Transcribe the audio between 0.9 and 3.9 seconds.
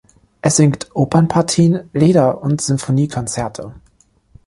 Opernpartien, Lieder und Sinfoniekonzerte.